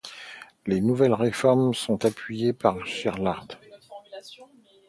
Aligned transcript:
Les 0.65 0.81
nouvelles 0.81 1.13
réformes 1.13 1.75
sont 1.75 2.05
appuyées 2.05 2.53
par 2.53 2.83
Gerhard. 2.83 3.47